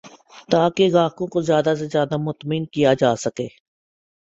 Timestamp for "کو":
1.27-1.39